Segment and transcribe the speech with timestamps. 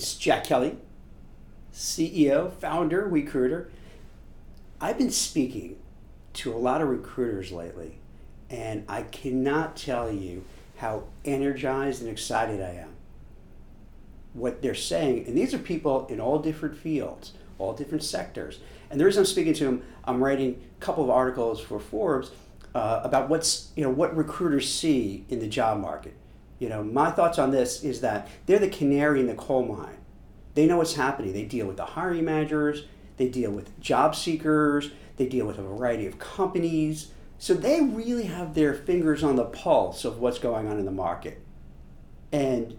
[0.00, 0.78] It's Jack Kelly,
[1.74, 3.68] CEO, founder, WeCruitr.
[4.80, 5.76] I've been speaking
[6.32, 7.98] to a lot of recruiters lately,
[8.48, 10.46] and I cannot tell you
[10.78, 12.94] how energized and excited I am.
[14.32, 18.60] What they're saying, and these are people in all different fields, all different sectors.
[18.90, 22.30] And the reason I'm speaking to them, I'm writing a couple of articles for Forbes
[22.74, 26.14] uh, about what's you know what recruiters see in the job market.
[26.60, 29.96] You know, my thoughts on this is that they're the canary in the coal mine.
[30.54, 31.32] They know what's happening.
[31.32, 32.84] They deal with the hiring managers,
[33.16, 37.12] they deal with job seekers, they deal with a variety of companies.
[37.38, 40.90] So they really have their fingers on the pulse of what's going on in the
[40.90, 41.40] market.
[42.30, 42.78] And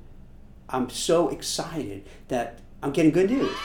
[0.69, 3.55] I'm so excited that I'm getting good news.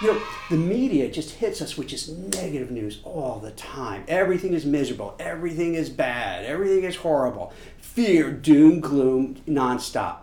[0.00, 4.04] You know, the media just hits us with just negative news all the time.
[4.06, 5.16] Everything is miserable.
[5.18, 6.44] Everything is bad.
[6.44, 7.52] Everything is horrible.
[7.78, 10.18] Fear, doom, gloom, nonstop.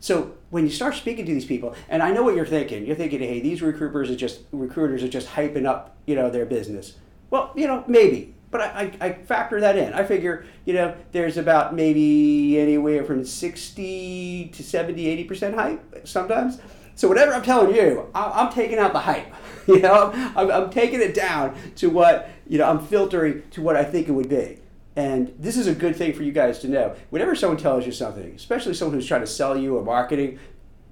[0.00, 2.96] So when you start speaking to these people, and I know what you're thinking, you're
[2.96, 6.96] thinking, hey, these recruiters are just recruiters are just hyping up, you know, their business.
[7.30, 9.92] Well, you know, maybe, but I, I, I factor that in.
[9.92, 16.08] I figure, you know, there's about maybe anywhere from 60 to 70, 80 percent hype
[16.08, 16.58] sometimes.
[17.00, 19.34] So whatever I'm telling you, I'm taking out the hype.
[19.66, 22.68] You know, I'm, I'm taking it down to what you know.
[22.68, 24.58] I'm filtering to what I think it would be.
[24.96, 26.96] And this is a good thing for you guys to know.
[27.10, 30.40] Whenever someone tells you something, especially someone who's trying to sell you or marketing,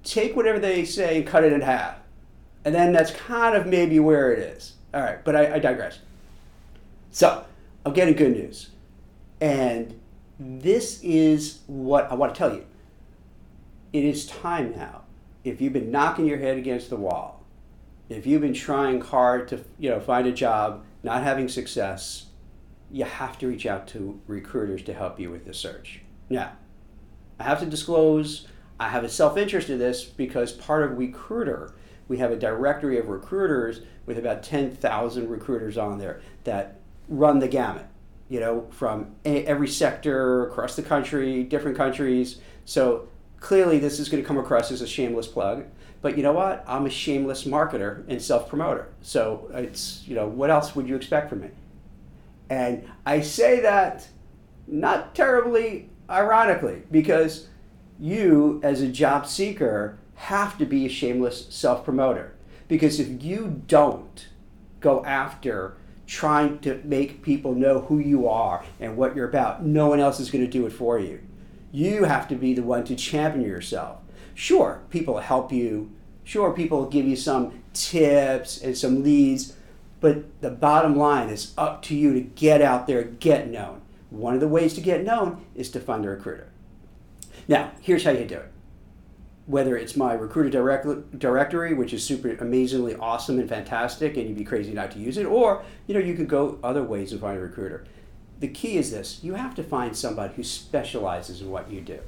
[0.03, 1.97] take whatever they say and cut it in half.
[2.63, 4.75] And then that's kind of maybe where it is.
[4.93, 5.99] All right, but I, I digress.
[7.11, 7.43] So,
[7.85, 8.69] I'm getting good news.
[9.41, 9.99] And
[10.39, 12.65] this is what I want to tell you.
[13.91, 15.01] It is time now
[15.43, 17.43] if you've been knocking your head against the wall,
[18.09, 22.27] if you've been trying hard to you know find a job, not having success,
[22.91, 26.01] you have to reach out to recruiters to help you with the search.
[26.29, 26.53] Now,
[27.39, 28.47] I have to disclose
[28.79, 31.73] I have a self interest in this because part of WeCruitr,
[32.07, 36.79] we have a directory of recruiters with about 10,000 recruiters on there that
[37.09, 37.85] run the gamut,
[38.29, 42.39] you know, from every sector across the country, different countries.
[42.63, 45.65] So clearly this is going to come across as a shameless plug
[46.01, 46.63] but you know what?
[46.67, 48.87] I'm a shameless marketer and self-promoter.
[49.01, 51.49] So it's you know what else would you expect from me?
[52.49, 54.07] And i say that
[54.67, 57.47] not terribly ironically because
[57.99, 62.33] you as a job seeker have to be a shameless self-promoter.
[62.67, 64.27] Because if you don't
[64.79, 65.75] go after
[66.07, 70.19] trying to make people know who you are and what you're about no one else
[70.19, 71.19] is going to do it for you
[71.71, 73.99] you have to be the one to champion yourself.
[74.33, 75.91] Sure, people help you.
[76.23, 79.53] Sure, people give you some tips and some leads.
[79.99, 83.81] But the bottom line is up to you to get out there, get known.
[84.09, 86.45] One of the ways to get known is to find a WeCruitr.
[87.47, 88.51] Now, here's how you do it.
[89.45, 94.37] Whether it's my recruiter direct, directory, which is super amazingly awesome and fantastic, and you'd
[94.37, 97.17] be crazy not to use it, or you know you could go other ways to
[97.17, 97.85] find a recruiter
[98.39, 101.99] the key is this you have to find somebody who specializes in what you do.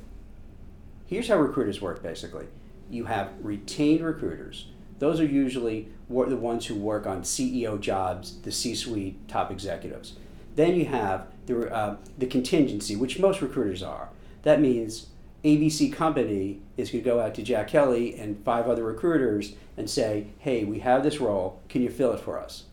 [1.05, 2.47] Here's how recruiters work basically
[2.89, 4.67] you have retained recruiters.
[4.99, 10.13] Those are usually the ones who work on CEO jobs, the C suite top executives.
[10.55, 14.09] Then you have the, uh, the contingency, which most recruiters are.
[14.43, 15.07] That means
[15.43, 19.89] ABC Company is going to go out to Jack Kelly and five other recruiters and
[19.89, 22.65] say, hey, we have this role, can you fill it for us?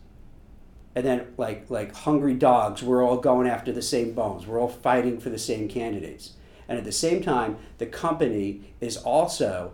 [0.95, 4.45] And then like like hungry dogs we're all going after the same bones.
[4.45, 6.33] We're all fighting for the same candidates.
[6.67, 9.73] And at the same time the company is also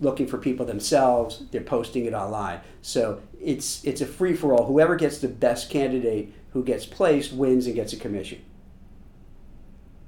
[0.00, 1.44] looking for people themselves.
[1.50, 2.60] They're posting it online.
[2.82, 7.32] So it's it's a free for all whoever gets the best candidate who gets placed
[7.32, 8.42] wins and gets a commission.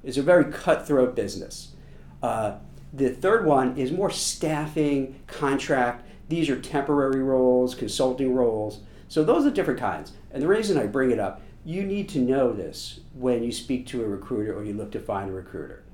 [0.02, 1.74] It's a very cutthroat business.
[2.22, 2.54] Uh,
[2.92, 6.06] the third one is more staffing contract.
[6.28, 10.86] These are temporary roles consulting roles so those are different kinds and the reason I
[10.86, 14.64] bring it up, you need to know this when you speak to a recruiter or
[14.64, 15.84] you look to find a recruiter.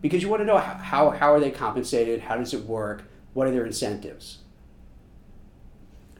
[0.00, 3.46] Because you want to know how, how, are they compensated, how does it work, what
[3.46, 4.38] are their incentives.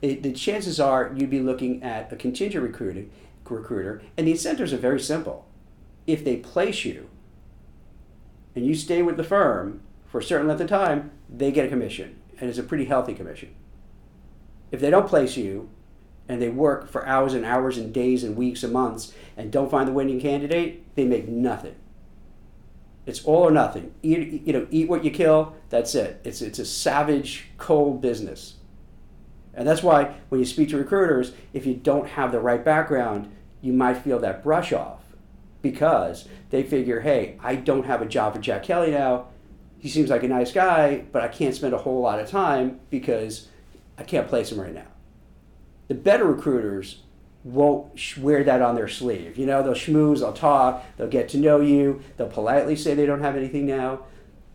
[0.03, 3.11] It, the chances are you'd be looking at a contingent recruiting,
[3.49, 5.47] recruiter, and the incentives are very simple.
[6.07, 7.09] If they place you
[8.55, 11.69] and you stay with the firm for a certain length of time, they get a
[11.69, 13.55] commission, and it's a pretty healthy commission.
[14.71, 15.71] If they don't place you
[16.29, 19.71] and they work for hours and hours and days and weeks and months and don't
[19.71, 21.75] find the winning candidate, they make nothing.
[23.07, 23.95] It's all or nothing.
[24.03, 25.55] Eat, you know, eat what you kill.
[25.69, 26.21] That's it.
[26.25, 28.55] It's it's a savage, cold business.
[29.55, 33.33] And that's why when you speak to recruiters, if you don't have the right background,
[33.63, 35.03] you might feel that brush off
[35.63, 39.29] because they figure, hey, I don't have a job for Jack Kelly now.
[39.79, 42.81] he seems like a nice guy, but I can't spend a whole lot of time
[42.91, 43.49] because
[43.97, 44.87] I can't place him right now.
[45.89, 47.03] The better recruiters
[47.45, 49.39] won't wear that on their sleeve.
[49.39, 53.07] You know, they'll schmooze, they'll talk, they'll get to know you, they'll politely say they
[53.07, 54.01] don't have anything now.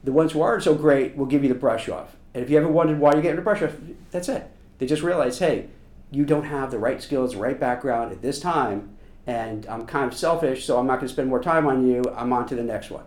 [0.04, 2.18] The ones who aren't so great will give you the brush off.
[2.34, 3.76] And if you ever wondered why you're getting the brush off,
[4.12, 4.50] that's it.
[4.78, 5.68] They just realize, hey,
[6.12, 10.12] you don't have the right skills, the right background at this time, and I'm kind
[10.12, 12.04] of selfish, so I'm not going to spend more time on you.
[12.14, 13.06] I'm on to the next one.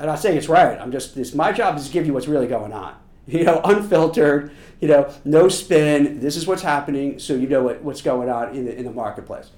[0.00, 0.80] And I'm saying it's right.
[0.80, 1.34] I'm just this.
[1.34, 2.96] My job is to give you what's really going on.
[3.38, 4.50] You know, unfiltered.
[4.80, 6.20] You know, no spin.
[6.20, 8.90] This is what's happening, so you know what, what's going on in the in the
[8.90, 9.50] marketplace.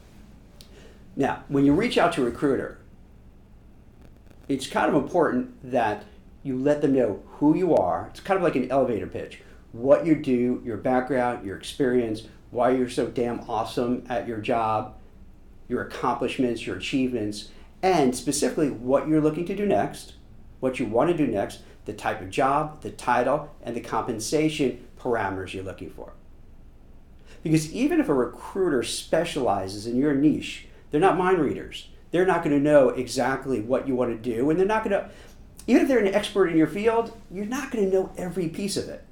[1.16, 2.78] Now, when you reach out to a recruiter,
[4.48, 6.04] it's kind of important that
[6.42, 8.08] you let them know who you are.
[8.10, 9.40] It's kind of like an elevator pitch.
[9.72, 14.96] What you do, your background, your experience, why you're so damn awesome at your job,
[15.68, 17.50] your accomplishments, your achievements,
[17.82, 20.14] and specifically what you're looking to do next,
[20.60, 24.86] what you want to do next, the type of job, the title, and the compensation
[24.98, 26.12] parameters you're looking for.
[27.42, 31.88] Because even if a recruiter specializes in your niche, they're not mind readers.
[32.12, 34.92] They're not going to know exactly what you want to do, and they're not going
[34.92, 35.10] to,
[35.66, 38.76] even if they're an expert in your field, you're not going to know every piece
[38.76, 39.04] of it.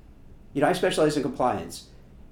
[0.53, 1.87] You know, I specialize in compliance,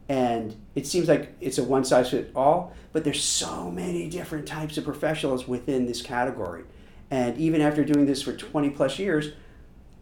[0.09, 4.47] and it seems like it's a one size fits all, but there's so many different
[4.47, 6.65] types of professionals within this category.
[7.11, 9.33] And even after doing this for 20 plus years,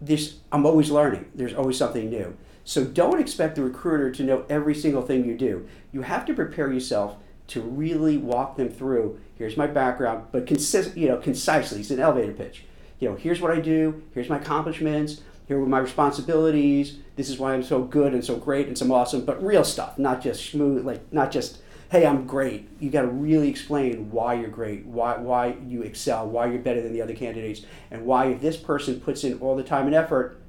[0.01, 1.27] this I'm always learning.
[1.35, 2.37] There's always something new.
[2.65, 5.69] So don't expect the recruiter to know every single thing you do.
[5.93, 7.17] You have to prepare yourself
[7.49, 9.21] to really walk them through.
[9.37, 11.81] Here's my background, but consist, you know, concisely.
[11.81, 12.65] It's an elevator pitch.
[12.99, 14.03] You know, here's what I do.
[14.15, 15.21] Here's my accomplishments.
[15.47, 16.99] Here are my responsibilities.
[17.15, 19.25] This is why I'm so good and so great and so awesome.
[19.25, 21.59] But real stuff, not just smooth, like not just
[21.91, 22.69] hey, I'm great.
[22.81, 26.83] You got to really explain why you're great, why why you excel, why you're better
[26.83, 29.95] than the other candidates, and why if this person puts in all the time and
[29.95, 30.41] effort,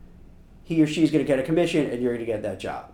[0.64, 2.92] he or she's going to get a commission and you're going to get that job.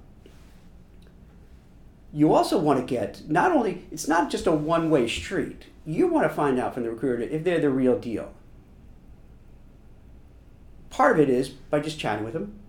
[2.12, 5.66] You also want to get not only it's not just a one-way street.
[5.86, 8.34] You want to find out from the recruiter if they're the real deal.
[10.90, 12.60] Part of it is by just chatting with them.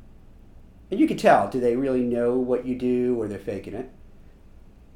[0.90, 3.90] And you can tell, do they really know what you do or they're faking it?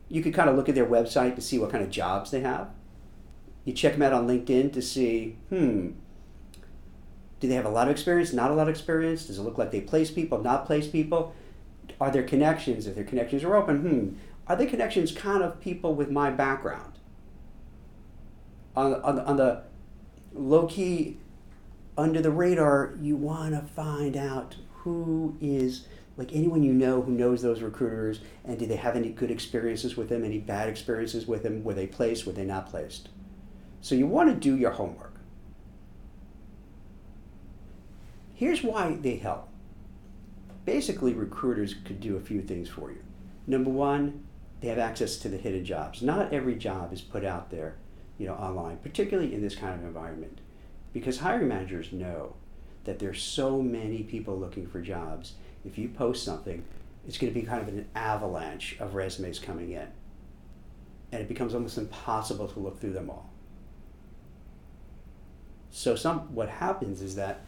[0.09, 2.41] You could kind of look at their website to see what kind of jobs they
[2.41, 2.71] have.
[3.65, 5.91] You check them out on LinkedIn to see, hmm,
[7.41, 9.27] do they have a lot of experience, not a lot of experience?
[9.27, 11.35] Does it look like they place people, not place people?
[12.01, 12.87] Are there connections?
[12.87, 14.17] If their connections are open, hmm,
[14.47, 16.95] are they connections kind of people with my background?
[18.75, 19.63] On, on, on the
[20.33, 21.19] low key,
[21.97, 25.87] under the radar, you want to find out who is
[26.19, 29.97] like anyone you know who knows those recruiters and do they have any good experiences
[29.97, 33.09] with them any bad experiences with them were they placed were they not placed?
[33.81, 35.15] So you want to do your homework.
[38.35, 39.49] Here's why they help.
[40.65, 43.03] Basically recruiters could do a few things for you.
[43.47, 44.25] Number one
[44.61, 46.03] they have access to the hidden jobs.
[46.03, 47.77] Not every job is put out there
[48.19, 50.41] you know online particularly in this kind of environment
[50.93, 52.35] because hiring managers know
[52.85, 55.35] that there's so many people looking for jobs
[55.65, 56.65] if you post something,
[57.07, 59.87] it's going to be kind of an avalanche of resumes coming in.
[61.11, 63.31] And it becomes almost impossible to look through them all.
[65.71, 67.41] So some what happens is that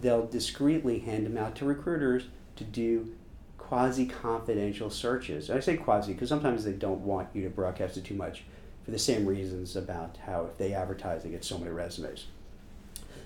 [0.00, 2.24] they'll discreetly hand them out to recruiters
[2.56, 3.14] to do
[3.58, 5.48] quasi confidential searches.
[5.48, 8.44] And I say quasi because sometimes they don't want you to broadcast it too much
[8.84, 12.26] for the same reasons about how if they advertise they get so many resumes.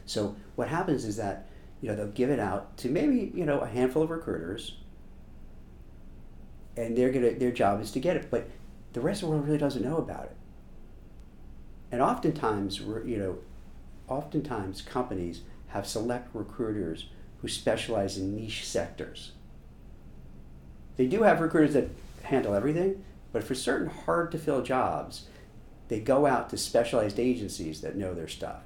[0.07, 1.47] So what happens is that
[1.81, 4.75] you know, they'll give it out to maybe, you know, a handful of recruiters
[6.77, 8.49] and they're gonna their job is to get it, but
[8.93, 10.37] the rest of the world really doesn't know about it.
[11.93, 13.39] And oftentimes, you know,
[14.09, 17.07] oftentimes companies have select recruiters
[17.41, 19.33] who specialize in niche sectors.
[20.97, 21.89] They do have recruiters that
[22.25, 25.27] handle everything, but for certain hard to fill jobs,
[25.89, 28.63] they go out to specialized agencies that know their stuff.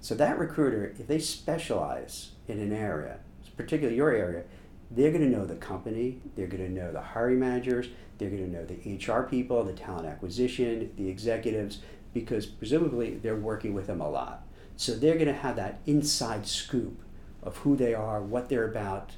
[0.00, 3.18] So that recruiter, if they specialize in an area,
[3.56, 4.44] particularly your area,
[4.90, 7.88] they're going to know the company, they're going to know the hiring managers,
[8.18, 11.78] they're going to know the HR people, the talent acquisition, the executives,
[12.12, 14.42] because presumably they're working with them a lot.
[14.76, 17.02] So they're going to have that inside scoop
[17.42, 19.12] of who they are, what they're about,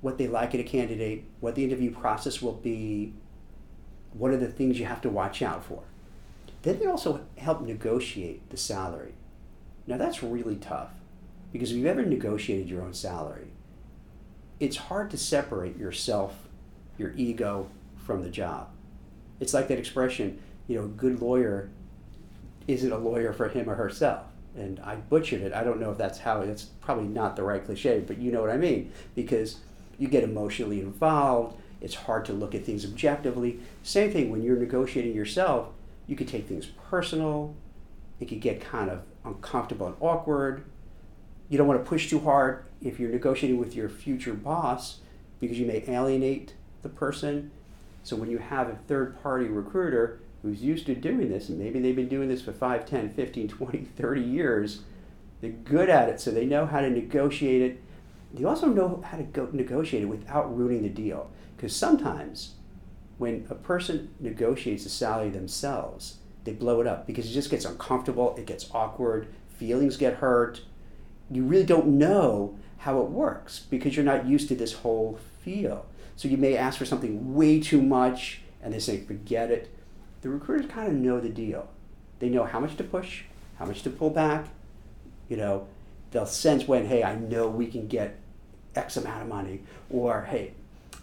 [0.00, 3.12] what they like in a candidate, what the interview process will be,
[4.12, 5.82] what are the things you have to watch out for.
[6.62, 9.14] Then they also help negotiate the salary.
[9.90, 10.90] Now that's really tough
[11.52, 13.48] because if you've ever negotiated your own salary,
[14.60, 16.46] it's hard to separate yourself,
[16.96, 18.68] your ego, from the job.
[19.40, 21.70] It's like that expression, you know, a good lawyer
[22.68, 24.26] isn't a lawyer for him or herself.
[24.56, 25.52] and I butchered it.
[25.52, 28.40] I don't know if that's how it's probably not the right cliche, but you know
[28.40, 29.58] what I mean because
[29.98, 31.56] you get emotionally involved.
[31.80, 33.58] It's hard to look at things objectively.
[33.82, 35.68] Same thing when you're negotiating yourself,
[36.06, 37.56] you could take things personal.
[38.20, 40.64] It could get kind of uncomfortable and awkward.
[41.48, 45.00] You don't want to push too hard if you're negotiating with your future boss
[45.40, 47.50] because you may alienate the person.
[48.02, 51.80] So when you have a third party recruiter who's used to doing this, and maybe
[51.80, 54.82] they've been doing this for 5, 10, 15, 20, 30 years,
[55.40, 57.82] they're good at it, so they know how to negotiate it.
[58.32, 61.30] They also know how to go negotiate it without ruining the deal.
[61.56, 62.54] Because sometimes
[63.18, 67.64] when a person negotiates a salary themselves, they blow it up because it just gets
[67.64, 70.62] uncomfortable, it gets awkward, feelings get hurt.
[71.30, 75.86] You really don't know how it works because you're not used to this whole feel.
[76.16, 79.70] So you may ask for something way too much and they say, forget it
[80.22, 81.68] the recruiters kind of know the deal.
[82.18, 83.22] They know how much to push,
[83.58, 84.48] how much to pull back.
[85.28, 85.66] You know,
[86.10, 88.18] they'll sense when, hey, I know we can get
[88.74, 90.52] X amount of money, or hey,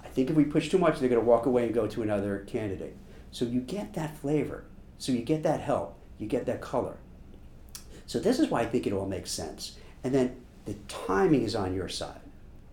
[0.04, 2.02] I think if we push too much, they're going to walk away and go to
[2.02, 2.96] another candidate.
[3.32, 4.64] So you get that flavor.
[4.98, 5.98] So you get that help.
[6.18, 6.98] You get that color.
[8.06, 9.78] So this is why I think it all makes sense.
[10.04, 12.22] And then the timing is on your side.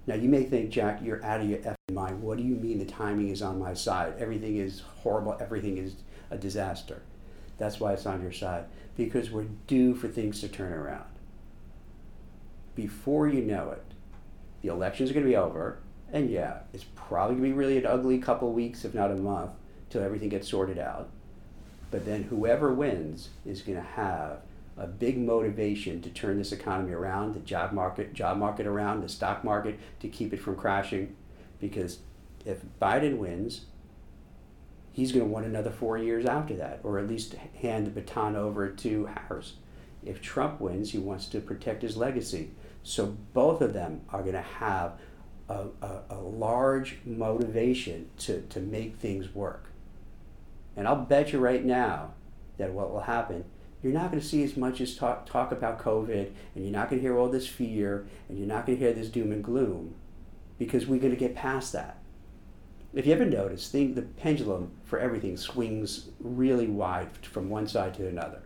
[0.06, 2.22] Now you may think, Jack, you're out of your effing mind.
[2.22, 4.14] What do you mean the timing is on my side?
[4.18, 5.36] Everything is horrible.
[5.40, 5.96] Everything is
[6.30, 7.02] a disaster.
[7.58, 8.64] That's why it's on your side,
[8.96, 11.04] because we're due for things to turn around.
[12.74, 13.84] Before you know it,
[14.62, 15.78] the elections are going to be over,
[16.12, 19.16] and yeah, it's probably going to be really an ugly couple weeks, if not a
[19.16, 19.52] month,
[19.88, 21.10] till everything gets sorted out.
[21.94, 24.38] But then whoever wins is going to have
[24.76, 29.08] a big motivation to turn this economy around, the job market, job market around, the
[29.08, 31.14] stock market to keep it from crashing.
[31.60, 32.00] Because
[32.44, 33.66] if Biden wins,
[34.90, 38.34] he's going to want another four years after that, or at least hand the baton
[38.34, 39.52] over to Harris.
[40.04, 42.50] If Trump wins, he wants to protect his legacy.
[42.82, 44.94] So both of them are going to have
[45.48, 49.66] a, a, a, large motivation to, to make things work.
[50.76, 52.14] And I'll bet you right now
[52.58, 53.44] that what will happen,
[53.82, 56.88] you're not going to see as much as talk, talk about COVID, and you're not
[56.88, 59.44] going to hear all this fear, and you're not going to hear this doom and
[59.44, 59.94] gloom,
[60.58, 61.98] because we're going to get past that
[62.94, 67.94] if you ever notice, the, the pendulum for everything swings really wide from one side
[67.94, 68.42] to another.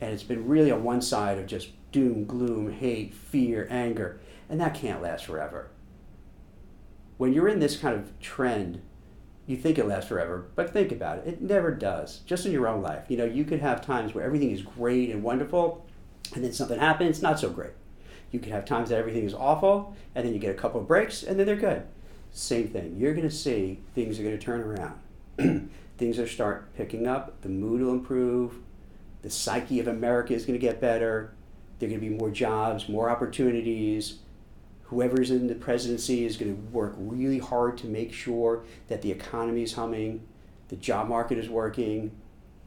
[0.00, 4.20] And it's been really on one side of just doom, gloom, hate, fear, anger,
[4.50, 5.70] and that can't last forever.
[7.16, 8.82] When you're in this kind of trend,
[9.48, 11.26] you think it lasts forever, but think about it.
[11.26, 12.20] It never does.
[12.20, 13.06] Just in your own life.
[13.08, 15.84] You know, you could have times where everything is great and wonderful,
[16.34, 17.72] and then something happens, not so great.
[18.30, 20.86] You could have times that everything is awful, and then you get a couple of
[20.86, 21.82] breaks, and then they're good
[22.32, 22.96] same thing.
[22.96, 25.70] You're going to see things are going to turn around.
[25.98, 27.40] things are start picking up.
[27.42, 28.56] The mood will improve.
[29.22, 31.32] The psyche of America is going to get better.
[31.78, 34.18] There are going to be more jobs, more opportunities.
[34.88, 39.12] Whoever's in the presidency is going to work really hard to make sure that the
[39.12, 40.26] economy is humming,
[40.68, 42.10] the job market is working,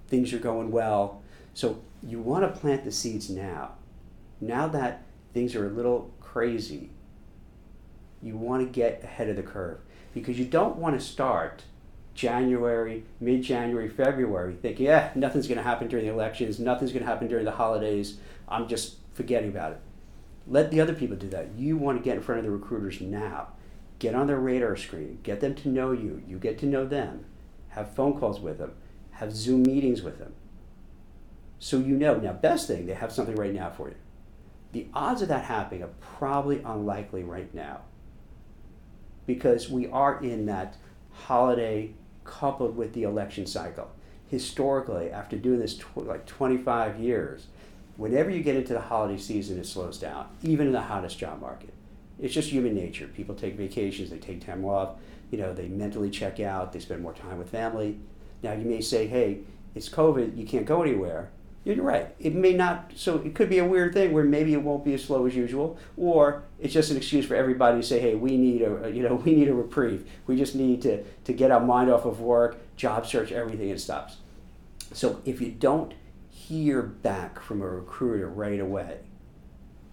[0.08, 1.24] things are going well.
[1.54, 3.72] So you want to plant the seeds now.
[4.40, 6.92] Now that things are a little crazy,
[8.22, 9.80] you want to get ahead of the curve
[10.14, 11.64] because you don't want to start
[12.14, 17.04] January, mid January, February thinking, yeah, nothing's going to happen during the elections, nothing's going
[17.04, 19.82] to happen during the holidays, I'm just forgetting about it.
[20.52, 21.56] Let the other people do that.
[21.56, 23.54] You want to get in front of the recruiters now.
[24.00, 27.24] Get on their radar screen, get them to know you, you get to know them,
[27.70, 28.74] have phone calls with them,
[29.12, 30.34] have Zoom meetings with them.
[31.60, 32.18] So you know.
[32.18, 33.96] Now, best thing, they have something right now for you.
[34.74, 37.82] The odds of that happening are probably unlikely right now
[39.26, 40.76] because we are in that
[41.12, 41.92] holiday
[42.26, 43.90] coupled with the election cycle.
[44.28, 47.48] Historically, after doing this tw- like 25 years,
[47.98, 51.42] whenever you get into the holiday season, it slows down, even in the hottest job
[51.42, 51.74] market.
[52.20, 53.08] It's just human nature.
[53.08, 54.96] People take vacations, they take time off,
[55.32, 57.98] you know, they mentally check out, they spend more time with family.
[58.44, 59.40] Now, you may say, hey,
[59.76, 61.32] it's COVID, you can't go anywhere.
[61.64, 62.16] You're right.
[62.20, 64.96] It may not, so it could be a weird thing where maybe it won't be
[64.96, 68.36] as slow as usual, or it's just an excuse for everybody to say, hey, we
[68.36, 70.10] need a, you know, we need a reprieve.
[70.26, 73.80] We just need to, to get our mind off of work, job search, everything, and
[73.80, 74.18] stops.
[74.94, 75.94] So if you don't
[76.52, 78.98] hear back from a recruiter right away,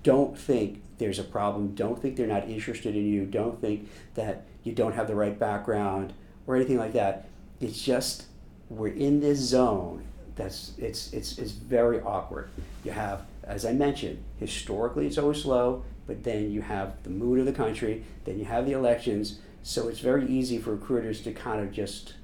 [0.02, 1.74] don't think there's a problem.
[1.74, 3.24] Don't think they're not interested in you.
[3.24, 6.12] Don't think that you don't have the right background
[6.46, 7.28] or anything like that.
[7.60, 8.24] It's just
[8.68, 12.50] we're in this zone that's it's it's it's very awkward.
[12.84, 17.38] You have, as I mentioned, historically it's always slow, but then you have the mood
[17.38, 21.32] of the country, then you have the elections, so it's very easy for recruiters to
[21.32, 22.14] kind of just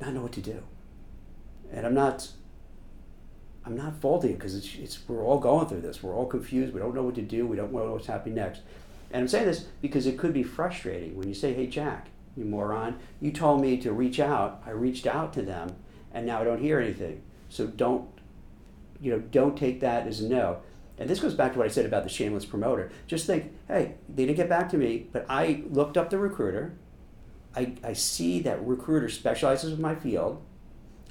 [0.00, 0.62] not know what to do.
[1.72, 2.28] And I'm not
[3.66, 6.02] I'm not faulting because it's, it's we're all going through this.
[6.02, 6.74] We're all confused.
[6.74, 7.46] We don't know what to do.
[7.46, 8.60] We don't know what's happening next.
[9.10, 12.44] And I'm saying this because it could be frustrating when you say, "Hey, Jack, you
[12.44, 14.62] moron, you told me to reach out.
[14.66, 15.76] I reached out to them,
[16.12, 17.22] and now I don't hear anything.
[17.48, 18.08] So don't,
[19.00, 20.58] you know, don't take that as a no."
[20.98, 22.90] And this goes back to what I said about the shameless promoter.
[23.06, 26.74] Just think, hey, they didn't get back to me, but I looked up the recruiter.
[27.56, 30.42] I, I see that recruiter specializes in my field.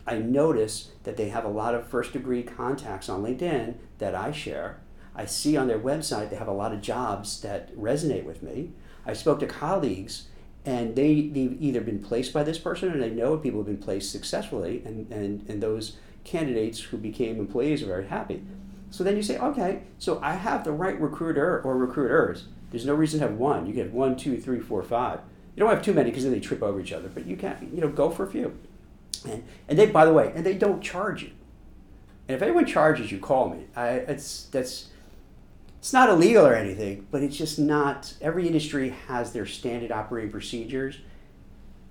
[0.05, 4.31] I notice that they have a lot of first degree contacts on LinkedIn that I
[4.31, 4.79] share.
[5.15, 8.71] I see on their website they have a lot of jobs that resonate with me.
[9.05, 10.27] I spoke to colleagues
[10.65, 13.77] and they, they've either been placed by this person or they know people have been
[13.77, 18.43] placed successfully, and, and, and those candidates who became employees are very happy.
[18.89, 22.45] So then you say, okay, so I have the right recruiter or recruiters.
[22.71, 23.65] There's no reason to have one.
[23.65, 25.19] You get one, two, three, four, five.
[25.55, 27.61] You don't have too many because then they trip over each other, but you can't,
[27.73, 28.57] you know, go for a few.
[29.25, 31.31] And, and they, by the way, and they don't charge you.
[32.27, 33.65] And if anyone charges you, call me.
[33.75, 34.89] I, it's, that's,
[35.79, 38.13] it's not illegal or anything, but it's just not.
[38.21, 40.99] Every industry has their standard operating procedures,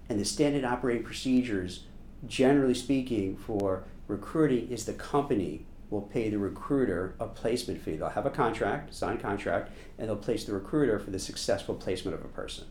[0.08, 1.84] and the standard operating procedures,
[2.26, 7.96] generally speaking, for recruiting is the company will pay the recruiter a placement fee.
[7.96, 12.18] They'll have a contract, signed contract, and they'll place the recruiter for the successful placement
[12.18, 12.64] of a person.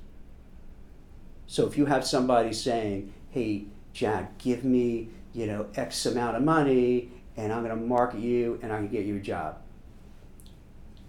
[1.45, 6.43] So if you have somebody saying, "Hey, Jack, give me you know X amount of
[6.43, 9.57] money, and I'm going to market you, and I can get you a job,"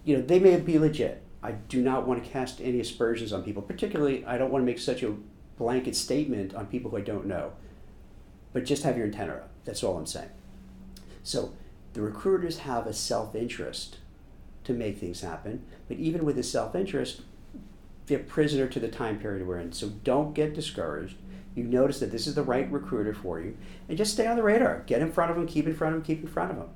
[0.03, 1.21] you know, they may be legit.
[1.41, 3.61] I do not want to cast any aspersions on people.
[3.61, 5.15] Particularly, I don't want to make such a
[5.57, 7.53] blanket statement on people who I don't know.
[8.53, 9.49] But just have your antenna up.
[9.65, 10.29] That's all I'm saying.
[11.23, 11.53] So
[11.93, 13.97] the recruiters have a self interest
[14.63, 15.65] to make things happen.
[15.87, 17.21] But even with a self interest,
[18.05, 19.73] they're prisoner to the time period we're in.
[19.73, 21.17] So don't get discouraged.
[21.55, 23.55] You notice that this is the right recruiter for you,
[23.87, 24.83] and just stay on the radar.
[24.87, 26.69] Get in front of them, keep in front of them, keep in front of them,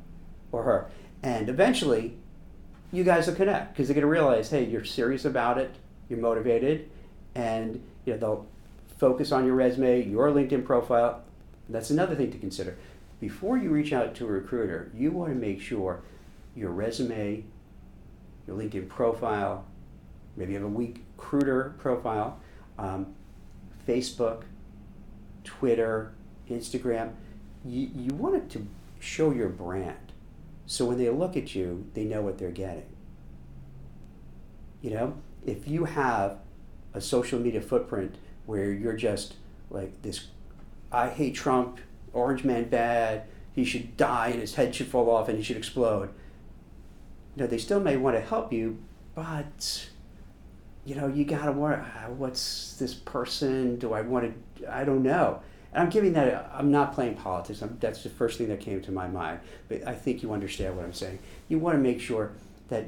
[0.51, 0.89] or her.
[1.23, 2.17] And eventually,
[2.91, 5.75] you guys will connect because they're going to realize, hey, you're serious about it,
[6.09, 6.89] you're motivated,
[7.35, 8.47] and you know they'll
[8.97, 11.23] focus on your resume, your LinkedIn profile.
[11.69, 12.77] That's another thing to consider.
[13.19, 16.01] Before you reach out to a recruiter, you want to make sure
[16.55, 17.43] your resume,
[18.45, 19.65] your LinkedIn profile,
[20.35, 22.39] maybe you have a weak recruiter profile,
[22.77, 23.07] um,
[23.87, 24.43] Facebook,
[25.47, 26.11] Twitter,
[26.49, 27.13] Instagram.
[27.65, 28.67] You, you want it to
[28.99, 30.11] show your brand.
[30.65, 32.85] So when they look at you, they know what they're getting.
[34.81, 36.39] You know, if you have
[36.93, 39.35] a social media footprint where you're just
[39.69, 40.27] like this,
[40.91, 41.79] I hate Trump,
[42.13, 45.57] orange man bad, he should die and his head should fall off and he should
[45.57, 46.09] explode.
[47.35, 48.77] You know, they still may want to help you,
[49.15, 49.87] but
[50.85, 53.77] you know, you gotta wonder, ah, what's this person?
[53.77, 54.33] Do I want to?
[54.69, 55.41] I don't know.
[55.73, 57.61] And I'm giving that, I'm not playing politics.
[57.61, 59.39] I'm, that's the first thing that came to my mind.
[59.67, 61.19] But I think you understand what I'm saying.
[61.47, 62.31] You want to make sure
[62.69, 62.87] that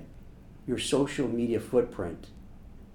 [0.66, 2.28] your social media footprint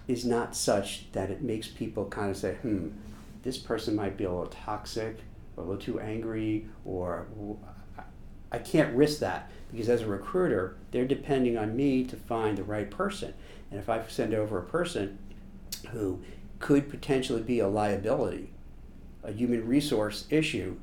[0.06, 2.88] is not such that it makes people kind of say, hmm,
[3.42, 5.18] this person might be a little toxic
[5.56, 7.26] or a little too angry, or
[8.50, 12.64] I can't risk that because as a recruiter, they're depending on me to find the
[12.64, 13.34] right person.
[13.70, 15.18] And if I send over a person
[15.90, 16.22] who
[16.60, 18.53] could potentially be a liability
[19.24, 20.76] a human resource issue,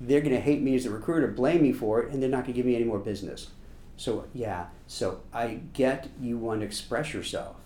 [0.00, 2.44] they're going to hate me as a recruiter, blame me for it, and they're not
[2.44, 3.50] going to give me any more business.
[3.96, 7.56] So, yeah, so I get you want to express yourself.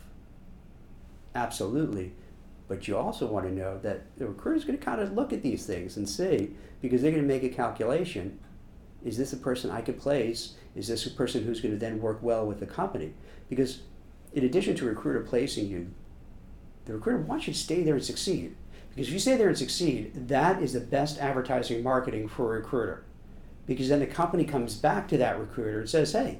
[1.34, 2.12] Absolutely.
[2.68, 5.32] But you also want to know that the recruiter is going to kind of look
[5.32, 8.38] at these things and see, because they're going to make a calculation.
[9.04, 10.54] Is this a person I could place?
[10.76, 13.14] Is this a person who's going to then work well with the company?
[13.48, 13.80] Because
[14.32, 15.90] in addition to recruiter placing you,
[16.84, 18.54] the recruiter wants you to stay there and succeed.
[18.90, 22.58] Because if you stay there and succeed, that is the best advertising marketing for a
[22.58, 23.04] recruiter.
[23.66, 26.38] Because then the company comes back to that recruiter and says, hey,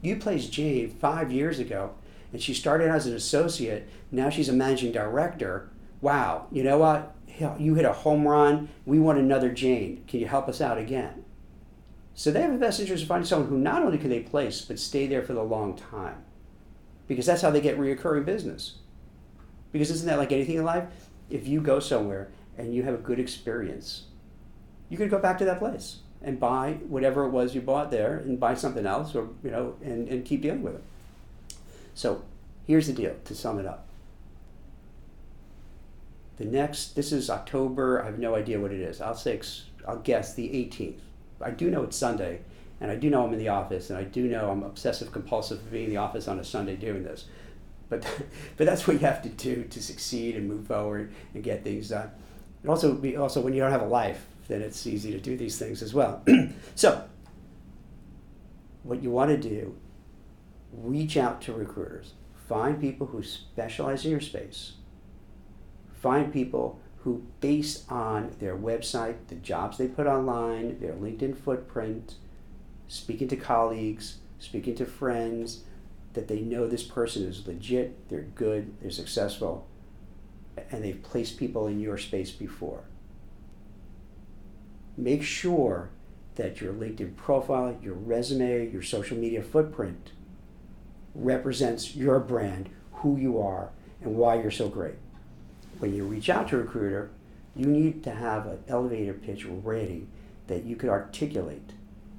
[0.00, 1.92] you placed Jane five years ago,
[2.32, 3.88] and she started as an associate.
[4.10, 5.68] Now she's a managing director.
[6.00, 7.14] Wow, you know what?
[7.58, 8.70] You hit a home run.
[8.86, 10.04] We want another Jane.
[10.08, 11.24] Can you help us out again?
[12.14, 14.62] So they have the best interest in finding someone who not only can they place,
[14.62, 16.24] but stay there for the long time.
[17.08, 18.76] Because that's how they get reoccurring business.
[19.72, 20.84] Because isn't that like anything in life?
[21.30, 24.04] If you go somewhere and you have a good experience,
[24.88, 28.18] you could go back to that place and buy whatever it was you bought there
[28.18, 30.84] and buy something else or you know and, and keep dealing with it.
[31.94, 32.22] So
[32.66, 33.86] here's the deal to sum it up.
[36.36, 39.00] The next this is October, I have no idea what it is.
[39.00, 39.40] I'll say
[39.86, 40.98] I'll guess the 18th.
[41.40, 42.40] I do know it's Sunday
[42.80, 45.70] and I do know I'm in the office and I do know I'm obsessive compulsive
[45.70, 47.26] being in the office on a Sunday doing this.
[47.90, 48.06] But,
[48.56, 51.90] but that's what you have to do to succeed and move forward and get things
[51.90, 52.10] done.
[52.62, 55.58] And also, also when you don't have a life, then it's easy to do these
[55.58, 56.24] things as well.
[56.74, 57.04] so,
[58.82, 59.76] what you want to do,
[60.72, 62.14] reach out to recruiters.
[62.48, 64.72] Find people who specialize in your space.
[66.00, 72.14] Find people who, based on their website, the jobs they put online, their LinkedIn footprint,
[72.88, 75.60] speaking to colleagues, speaking to friends,
[76.14, 79.66] that they know this person is legit, they're good, they're successful,
[80.70, 82.84] and they've placed people in your space before.
[84.96, 85.90] Make sure
[86.34, 90.10] that your LinkedIn profile, your resume, your social media footprint
[91.14, 93.70] represents your brand, who you are,
[94.02, 94.96] and why you're so great.
[95.78, 97.10] When you reach out to a recruiter,
[97.56, 100.06] you need to have an elevator pitch ready
[100.46, 101.70] that you could articulate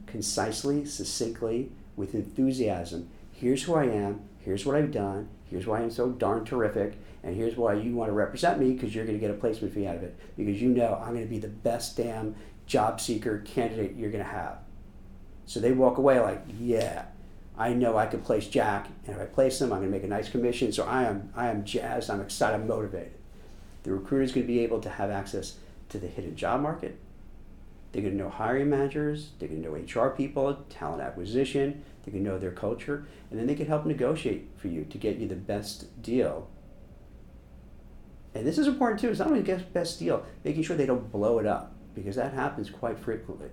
[0.08, 3.10] concisely, succinctly, with enthusiasm.
[3.42, 7.36] Here's who I am, here's what I've done, here's why I'm so darn terrific, and
[7.36, 9.88] here's why you want to represent me because you're going to get a placement fee
[9.88, 10.16] out of it.
[10.38, 12.36] Because you know I'm going to be the best damn
[12.68, 14.60] job seeker candidate you're going to have.
[15.48, 17.06] So they walk away like, yeah,
[17.58, 20.04] I know I can place Jack, and if I place him, I'm going to make
[20.04, 20.72] a nice commission.
[20.72, 23.14] So I am, I am jazzed, I'm excited, I'm motivated.
[23.82, 25.56] The recruiter is going to be able to have access
[25.90, 26.96] to the hidden job market.
[27.92, 32.12] They're going to know hiring managers, they're going to know HR people, talent acquisition, they
[32.12, 35.28] can know their culture, and then they can help negotiate for you to get you
[35.28, 36.50] the best deal.
[38.34, 41.12] And this is important too, it's not only get best deal, making sure they don't
[41.12, 43.50] blow it up, because that happens quite frequently.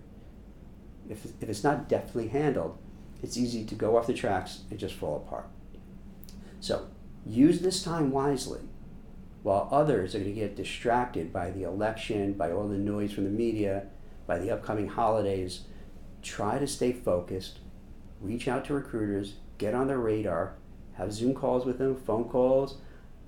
[1.08, 2.78] If, if it's not deftly handled,
[3.22, 5.48] it's easy to go off the tracks and just fall apart.
[6.60, 6.86] So
[7.26, 8.60] use this time wisely
[9.42, 13.24] while others are going to get distracted by the election, by all the noise from
[13.24, 13.86] the media,
[14.28, 15.62] by the upcoming holidays.
[16.22, 17.58] Try to stay focused,
[18.20, 20.54] reach out to recruiters, get on their radar,
[20.94, 22.78] have Zoom calls with them, phone calls.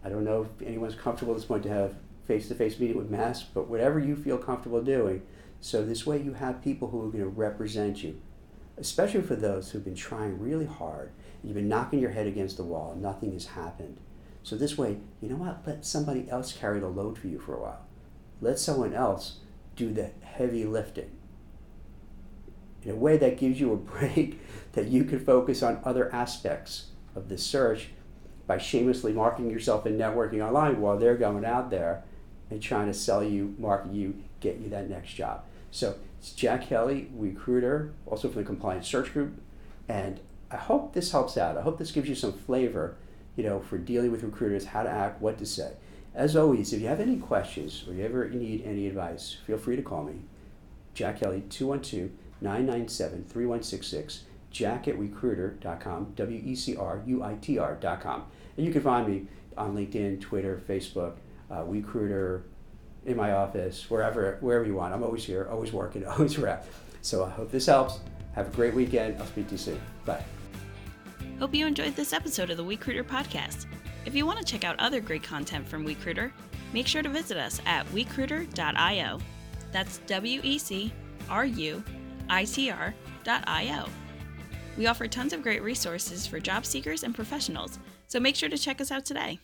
[0.04, 1.94] I don't know if anyone's comfortable at this point to have
[2.26, 5.22] face to face meeting with masks, but whatever you feel comfortable doing.
[5.60, 8.20] So this way you have people who are going to represent you,
[8.76, 11.10] especially for those who've been trying really hard.
[11.42, 13.98] You've been knocking your head against the wall, nothing has happened.
[14.42, 15.62] So this way, you know what?
[15.66, 17.86] Let somebody else carry the load for you for a while.
[18.40, 19.38] Let someone else
[19.80, 21.10] do the heavy lifting.
[22.82, 24.40] In a way that gives you a break
[24.72, 27.88] that you can focus on other aspects of the search
[28.46, 32.02] by shamelessly marketing yourself and networking online while they're going out there
[32.50, 35.44] and trying to sell you, market you, get you that next job.
[35.70, 39.40] So it's Jack Kelly, WeCruitr, also from the Compliance Search Group,
[39.88, 41.56] and I hope this helps out.
[41.56, 42.96] I hope this gives you some flavor
[43.36, 45.72] you know, for dealing with recruiters, how to act, what to say.
[46.14, 49.76] As always, if you have any questions or you ever need any advice, feel free
[49.76, 50.14] to call me.
[50.94, 57.58] Jack Kelly, 212 997 3166, jack at wecruitr.com, W E C R U I T
[57.58, 58.24] R.com.
[58.56, 61.14] And you can find me on LinkedIn, Twitter, Facebook,
[61.50, 62.42] uh, WeCruitr,
[63.06, 64.94] in my office, wherever, wherever you want.
[64.94, 66.62] I'm always here, always working, always around.
[67.02, 68.00] So I hope this helps.
[68.34, 69.18] Have a great weekend.
[69.18, 69.80] I'll speak to you soon.
[70.04, 70.22] Bye.
[71.38, 73.66] Hope you enjoyed this episode of the WeCruitr podcast.
[74.06, 76.32] If you want to check out other great content from WeCruitr,
[76.72, 79.18] make sure to visit us at wecruitr.io.
[79.72, 80.92] That's W E C
[81.28, 81.82] R U
[82.28, 83.86] I T R.io.
[84.78, 88.56] We offer tons of great resources for job seekers and professionals, so make sure to
[88.56, 89.40] check us out today.